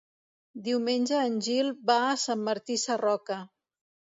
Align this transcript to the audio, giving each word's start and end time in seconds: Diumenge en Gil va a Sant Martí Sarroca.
Diumenge 0.67 1.19
en 1.25 1.35
Gil 1.49 1.69
va 1.91 1.99
a 2.09 2.17
Sant 2.25 2.43
Martí 2.49 2.79
Sarroca. 2.85 3.39